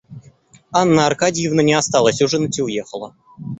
[0.73, 3.15] Анна Аркадьевна не осталась ужинать и уехала.